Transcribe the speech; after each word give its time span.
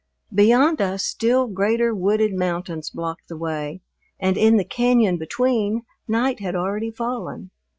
Beyond 0.33 0.81
us 0.81 1.05
still 1.05 1.45
greater 1.45 1.93
wooded 1.93 2.33
mountains 2.33 2.89
blocked 2.89 3.27
the 3.27 3.37
way, 3.37 3.81
and 4.19 4.35
in 4.35 4.57
the 4.57 4.65
cañon 4.65 5.19
between 5.19 5.83
night 6.07 6.39
had 6.39 6.55
already 6.55 6.89
fallen. 6.89 7.51